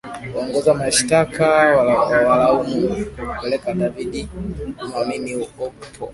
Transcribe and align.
Waongoza 0.35 0.73
mashitaka 0.73 1.45
wanawalaumu 1.75 3.05
kwa 3.15 3.25
kupeleka 3.35 3.73
David 3.73 4.27
Nwamini 4.89 5.35
Ukpo 5.35 5.71